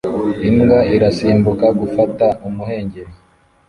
Imbwa 0.49 0.79
irasimbuka 0.95 1.67
gufata 1.79 2.25
y'umuhengeri 2.41 3.11